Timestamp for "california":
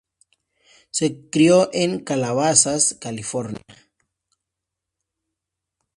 2.99-3.61